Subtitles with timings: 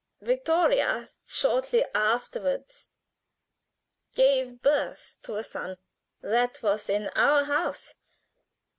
[0.21, 2.65] Vittoria shortly afterward
[4.15, 5.77] gave birth to a son.
[6.21, 7.93] That was in our house.